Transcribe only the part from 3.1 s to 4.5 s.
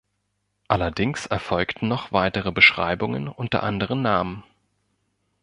unter anderen Namen.